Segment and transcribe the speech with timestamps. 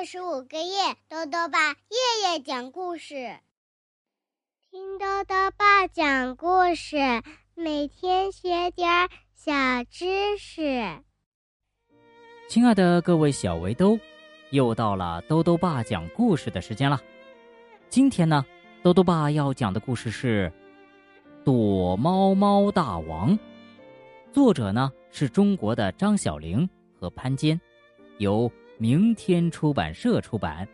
[0.00, 3.36] 二十五个月，豆豆爸夜夜讲故事，
[4.70, 6.96] 听豆豆爸讲故事，
[7.54, 9.52] 每天学点小
[9.90, 11.02] 知识。
[12.48, 13.98] 亲爱的各位小围兜，
[14.48, 16.98] 又到了豆豆爸讲故事的时间了。
[17.90, 18.42] 今天呢，
[18.82, 20.50] 豆豆爸要讲的故事是
[21.44, 23.36] 《躲猫猫大王》，
[24.32, 26.66] 作者呢是中国的张小玲
[26.98, 27.60] 和潘坚，
[28.16, 28.50] 由。
[28.82, 30.66] 明天出版社出版。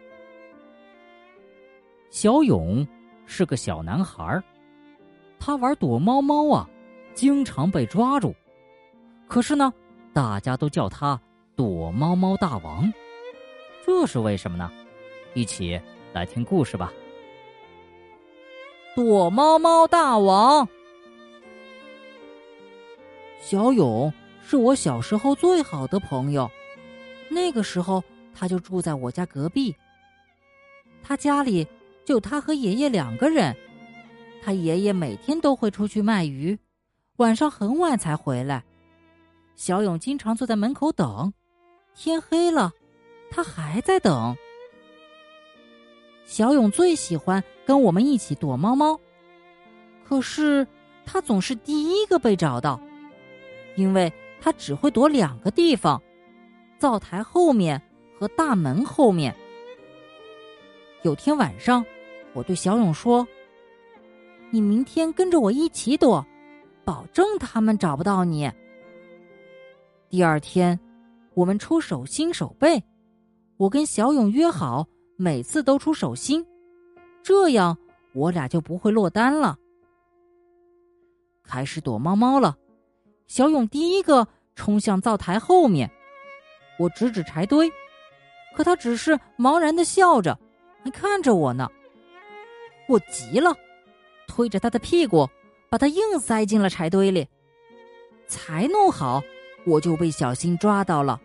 [2.08, 2.86] 小勇
[3.26, 4.40] 是个小男孩
[5.40, 6.70] 他玩躲猫猫啊，
[7.14, 8.32] 经常被抓住。
[9.26, 9.74] 可是呢，
[10.12, 11.20] 大家都叫他
[11.56, 12.92] 躲猫猫大王，
[13.84, 14.70] 这是为什么呢？
[15.34, 15.80] 一起
[16.12, 16.92] 来听故事吧。
[18.94, 20.68] 躲猫猫大王，
[23.40, 26.48] 小勇是我小时候最好的朋友。
[27.28, 28.02] 那个时候，
[28.34, 29.74] 他就住在我家隔壁。
[31.02, 31.66] 他家里
[32.04, 33.54] 就他和爷爷两个人。
[34.42, 36.56] 他爷爷每天都会出去卖鱼，
[37.16, 38.64] 晚上很晚才回来。
[39.56, 41.32] 小勇经常坐在门口等，
[41.94, 42.70] 天黑了，
[43.30, 44.36] 他还在等。
[46.24, 49.00] 小勇最喜欢跟我们一起躲猫猫，
[50.04, 50.66] 可是
[51.04, 52.80] 他总是第一个被找到，
[53.76, 56.00] 因为他只会躲两个地方。
[56.78, 57.80] 灶台后面
[58.18, 59.34] 和大门后面。
[61.02, 61.84] 有天晚上，
[62.32, 63.26] 我对小勇说
[64.50, 66.24] ：“你明天跟着我一起躲，
[66.84, 68.50] 保证他们找不到你。”
[70.10, 70.78] 第二天，
[71.34, 72.82] 我们出手心手背，
[73.56, 76.44] 我跟小勇约好，每次都出手心，
[77.22, 77.76] 这样
[78.14, 79.56] 我俩就不会落单了。
[81.44, 82.56] 开始躲猫猫了，
[83.28, 85.90] 小勇第一个冲向灶台后面。
[86.78, 87.70] 我指指柴堆，
[88.54, 90.38] 可他只是茫然的笑着，
[90.84, 91.68] 还看着我呢。
[92.88, 93.56] 我急了，
[94.28, 95.28] 推着他的屁股，
[95.68, 97.26] 把他硬塞进了柴堆里。
[98.28, 99.22] 才弄好，
[99.66, 101.20] 我就被小新抓到了。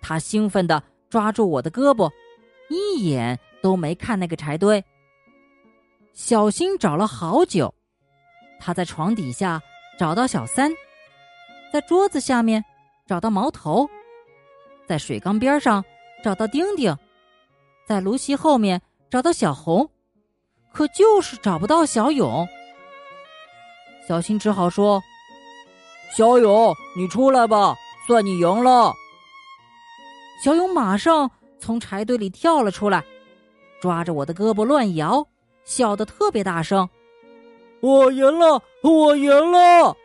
[0.00, 2.10] 他兴奋的抓住我的胳膊，
[2.68, 4.82] 一眼都没看那个柴堆。
[6.12, 7.74] 小新找了好久，
[8.60, 9.60] 他在床底下
[9.98, 10.72] 找到小三，
[11.72, 12.64] 在桌子下面
[13.06, 13.88] 找到毛头。
[14.86, 15.84] 在水缸边上
[16.22, 16.96] 找到丁丁，
[17.86, 18.80] 在芦席后面
[19.10, 19.88] 找到小红，
[20.72, 22.46] 可就是找不到小勇。
[24.06, 25.02] 小新只好说
[26.16, 27.74] ：“小勇，你出来吧，
[28.06, 28.94] 算你赢了。”
[30.42, 33.04] 小勇马上从柴堆里跳了出来，
[33.80, 35.26] 抓着我的胳膊乱摇，
[35.64, 36.88] 笑得特别大声
[37.82, 39.96] ：“我赢了，我赢了！”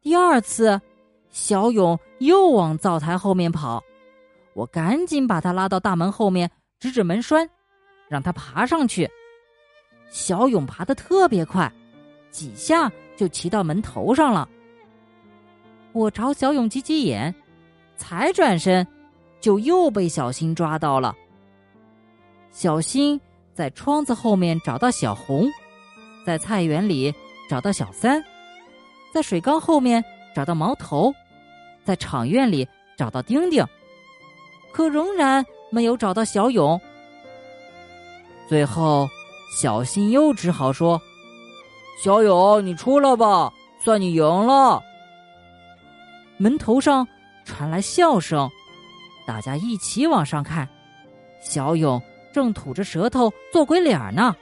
[0.00, 0.80] 第二次。
[1.36, 3.84] 小勇又往灶台后面跑，
[4.54, 7.46] 我赶紧把他拉到大门后面，指指门栓，
[8.08, 9.08] 让他爬上去。
[10.08, 11.70] 小勇爬得特别快，
[12.30, 14.48] 几下就骑到门头上了。
[15.92, 17.32] 我朝小勇挤挤眼，
[17.98, 18.84] 才转身，
[19.38, 21.14] 就又被小新抓到了。
[22.50, 23.20] 小新
[23.52, 25.46] 在窗子后面找到小红，
[26.24, 27.14] 在菜园里
[27.46, 28.24] 找到小三，
[29.12, 30.02] 在水缸后面
[30.34, 31.12] 找到毛头。
[31.86, 33.64] 在场院里找到丁丁，
[34.72, 36.78] 可仍然没有找到小勇。
[38.48, 39.08] 最后，
[39.56, 41.00] 小新又只好说
[42.02, 44.82] ：“小勇，你出来吧，算你赢了。”
[46.38, 47.06] 门头上
[47.44, 48.50] 传来笑声，
[49.26, 50.68] 大家一起往上看，
[51.40, 52.02] 小勇
[52.32, 54.34] 正吐着舌头做鬼脸呢。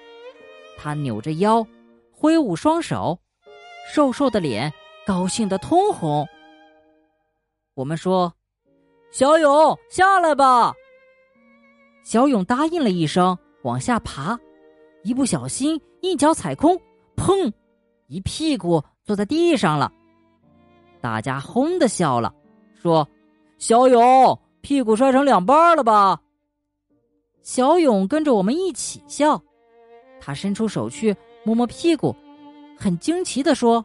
[0.78, 1.64] 他扭着腰，
[2.10, 3.18] 挥舞双手，
[3.92, 4.72] 瘦瘦的脸
[5.06, 6.26] 高兴的通红。
[7.74, 8.32] 我们说
[9.10, 10.72] ：“小勇，下来吧。”
[12.04, 14.38] 小勇答应了一声，往下爬，
[15.02, 16.78] 一不小心一脚踩空，
[17.16, 17.52] 砰，
[18.06, 19.90] 一屁股坐在地上了。
[21.00, 22.32] 大家轰的笑了，
[22.80, 23.06] 说
[23.58, 26.20] ：“小勇，屁股摔成两半了吧？”
[27.42, 29.42] 小勇跟着我们一起笑，
[30.20, 32.14] 他伸出手去摸摸屁股，
[32.78, 33.84] 很惊奇的说：“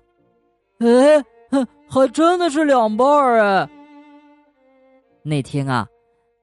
[0.79, 1.25] 哎，
[1.89, 3.07] 还真的是两半
[3.39, 3.67] 哎。”
[5.29, 5.87] 那天啊，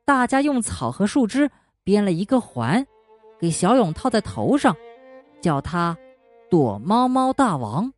[0.05, 1.51] 大家用草和树枝
[1.83, 2.87] 编了一个环，
[3.37, 4.77] 给小勇套在头上，
[5.41, 5.99] 叫他
[6.49, 7.93] “躲猫猫大王”。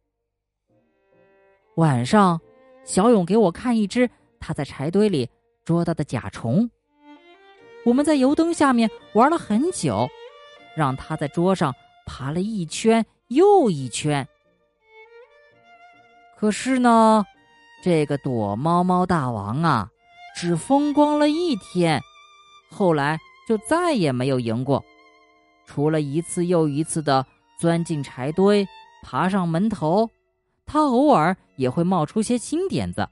[1.77, 2.41] 晚上，
[2.85, 4.09] 小勇给我看一只
[4.41, 5.29] 他在柴堆里
[5.63, 6.69] 捉到的甲虫。
[7.85, 10.09] 我们在油灯下面玩了很久，
[10.75, 11.71] 让他在桌上
[12.07, 14.27] 爬了一圈又一圈。
[16.35, 17.23] 可是呢，
[17.83, 19.91] 这个躲猫猫大王啊。
[20.41, 22.01] 只风光了一天，
[22.71, 23.19] 后来
[23.49, 24.85] 就再也没有赢过，
[25.67, 27.27] 除了一次又一次的
[27.59, 28.65] 钻进柴堆、
[29.03, 30.09] 爬上门头，
[30.65, 33.09] 他偶尔也会冒出些新点子。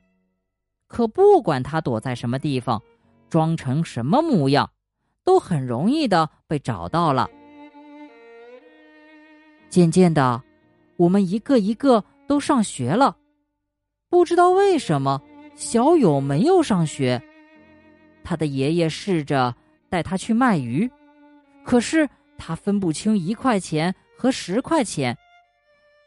[0.87, 2.81] 可不管他躲在什么地方，
[3.29, 4.71] 装成什么模样，
[5.25, 7.29] 都很容易的被找到了。
[9.69, 10.45] 渐渐的，
[10.97, 13.17] 我们一个一个都上学了，
[14.09, 15.21] 不知道为什么
[15.57, 17.21] 小勇没有上学。
[18.23, 19.55] 他的爷爷试着
[19.89, 20.91] 带他去卖鱼，
[21.65, 25.17] 可是他分不清一块钱和十块钱，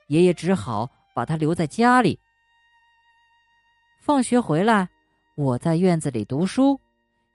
[0.07, 2.19] 爷爷只好把他留在家里。
[3.99, 4.87] 放学回来，
[5.35, 6.79] 我在院子里读书，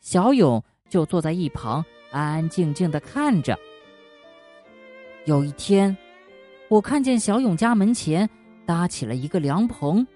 [0.01, 3.59] 小勇就坐在一旁安安静静的看着。
[5.25, 5.97] 有一天，
[6.69, 8.29] 我看见小勇家门前
[8.67, 10.07] 搭起了一个凉棚，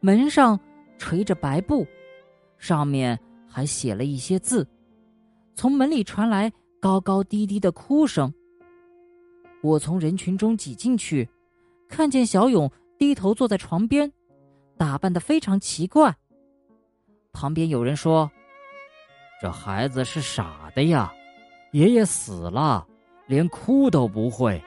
[0.00, 0.58] 门上
[0.98, 1.86] 垂着白布，
[2.58, 4.68] 上面还写了一些字。
[5.54, 8.32] 从门里传来高高低低的哭声。
[9.62, 11.28] 我从人群中挤进去，
[11.88, 14.12] 看见小勇低头坐在床边。
[14.76, 16.14] 打扮的非常奇怪。
[17.32, 18.30] 旁边有人说
[19.42, 21.12] ：“这孩子是傻的呀，
[21.72, 22.86] 爷爷死了，
[23.26, 24.62] 连哭都不会。”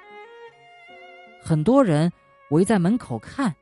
[1.42, 2.12] 很多人
[2.50, 3.56] 围在门口看。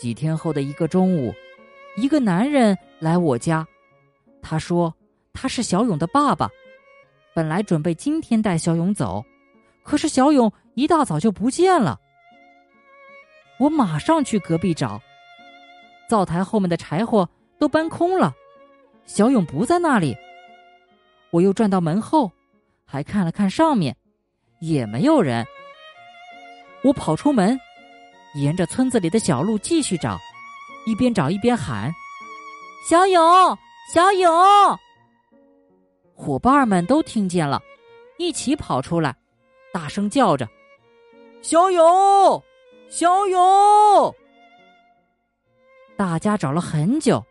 [0.00, 1.30] 几天后的一个中午，
[1.94, 3.66] 一个男人来我家，
[4.40, 4.94] 他说
[5.34, 6.48] 他是小勇的爸爸，
[7.34, 9.22] 本来准备今天带小勇走，
[9.82, 12.00] 可是小勇一大早就不见了。
[13.58, 14.98] 我马上去隔壁找，
[16.08, 18.34] 灶台后面的柴火都搬空了，
[19.04, 20.16] 小勇不在那里。
[21.30, 22.32] 我又转到门后，
[22.86, 23.94] 还看了看上面，
[24.60, 25.46] 也没有人。
[26.82, 27.60] 我跑出门，
[28.34, 30.18] 沿着村子里的小路继续找，
[30.86, 31.92] 一边找一边喊
[32.88, 33.58] ：“小勇，
[33.92, 34.30] 小勇！”
[36.14, 37.60] 伙伴们都听见了，
[38.18, 39.16] 一起跑出来，
[39.72, 40.48] 大声叫着
[41.42, 42.42] ：“小勇！”
[42.90, 44.14] 小勇，
[45.96, 47.24] 大家找了很久，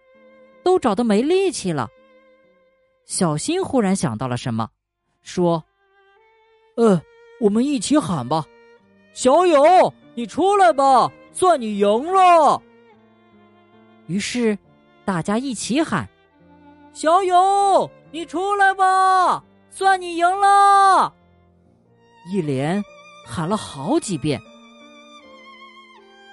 [0.64, 1.90] 都找的没力气了。
[3.04, 4.70] 小新忽然想到了什么，
[5.22, 5.62] 说
[6.78, 7.02] ：“呃，
[7.42, 8.46] 我们一起喊吧，
[9.12, 12.62] 小勇，你出来吧，算你赢了。”
[14.08, 14.60] 于是
[15.06, 16.10] 大家一起喊
[16.92, 21.14] ：“小勇，你出来吧，算你赢了。”
[22.30, 22.84] 一连
[23.26, 24.38] 喊了好几遍。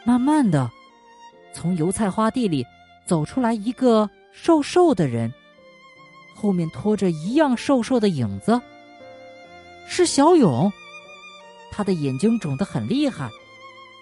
[0.04, 0.68] 慢慢的，
[1.52, 2.66] 从油菜花地里
[3.06, 5.32] 走出来一个瘦瘦的人，
[6.34, 8.60] 后面拖着一样瘦瘦的影子。
[9.86, 10.72] 是小勇，
[11.70, 13.30] 他的眼睛肿得很厉害，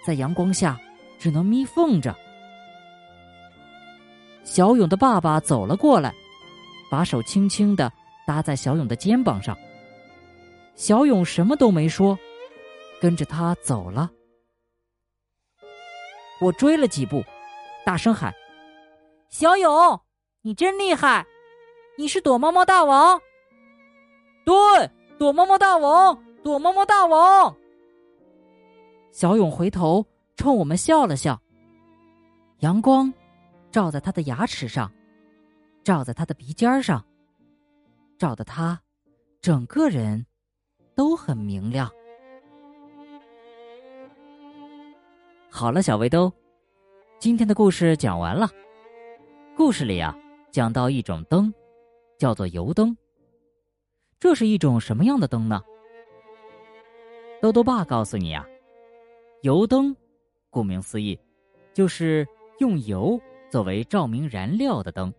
[0.04, 0.78] 在阳光下
[1.18, 2.14] 只能眯缝着。
[4.44, 6.14] 小勇的爸爸走了过来，
[6.90, 7.90] 把手轻轻的
[8.26, 9.56] 搭在小勇的肩膀上。
[10.74, 12.18] 小勇什么都没说，
[13.00, 14.10] 跟着他走了。
[16.40, 17.24] 我追了几步，
[17.86, 18.34] 大声喊
[19.30, 20.00] ：“小勇，
[20.42, 21.24] 你真厉害！
[21.96, 23.18] 你是躲猫猫大王。”
[24.44, 24.54] 对，
[25.18, 27.56] 躲猫猫大王，躲猫猫大王。
[29.14, 31.40] 小勇回头冲我们笑了笑。
[32.58, 33.14] 阳光
[33.70, 34.90] 照在他的牙齿上，
[35.84, 37.04] 照在他的鼻尖上，
[38.18, 38.80] 照得他
[39.40, 40.26] 整个人
[40.96, 41.88] 都很明亮。
[45.48, 46.32] 好了，小围兜，
[47.20, 48.50] 今天的故事讲完了。
[49.56, 50.12] 故事里啊，
[50.50, 51.54] 讲到一种灯，
[52.18, 52.96] 叫做油灯。
[54.18, 55.62] 这是一种什么样的灯呢？
[57.40, 58.44] 豆豆爸告诉你啊，
[59.44, 59.94] 油灯，
[60.48, 61.20] 顾名思义，
[61.74, 62.26] 就是
[62.60, 63.20] 用油
[63.50, 65.12] 作为照明燃料的灯。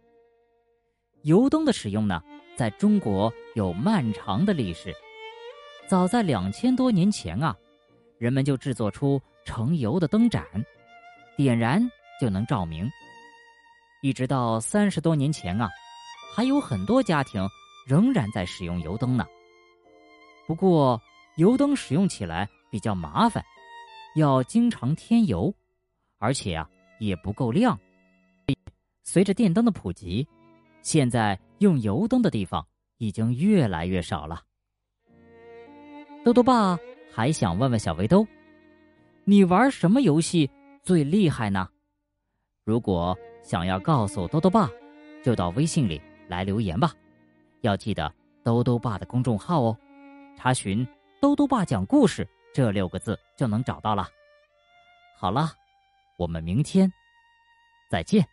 [1.22, 2.20] 油灯的使用呢，
[2.58, 4.92] 在中国有漫长的历史。
[5.88, 7.56] 早在两千多年前啊，
[8.18, 9.22] 人们就制作出。
[9.46, 10.44] 盛油的灯盏，
[11.38, 11.80] 点燃
[12.20, 12.90] 就能照明。
[14.02, 15.70] 一直到三十多年前啊，
[16.36, 17.48] 还有很多家庭
[17.86, 19.24] 仍然在使用油灯呢。
[20.48, 21.00] 不过，
[21.38, 23.46] 油灯使用起来比较麻烦，
[24.16, 25.54] 要经常添油，
[26.18, 26.70] 而且啊
[27.00, 27.78] 也不够亮。
[29.04, 30.28] 随着电灯的普及，
[30.82, 32.66] 现在用油灯的地方
[32.98, 34.42] 已经越来越少了。
[36.24, 36.78] 豆豆爸
[37.14, 38.26] 还想问问小围兜。
[39.26, 40.50] 你玩什么游戏
[40.82, 41.68] 最厉害呢？
[42.64, 44.70] 如果想要告诉兜兜爸，
[45.24, 46.94] 就到微信里来留言吧。
[47.62, 49.78] 要记得兜兜爸的公众号哦，
[50.38, 50.88] 查询
[51.20, 54.08] “兜兜爸讲故事”这六个字就能找到了。
[55.18, 55.52] 好了，
[56.16, 56.90] 我们明天
[57.90, 58.26] 再见。